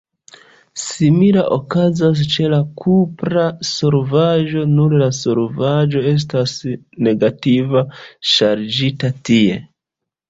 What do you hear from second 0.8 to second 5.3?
Simila okazas ĉe la kupra solvaĵo, nur la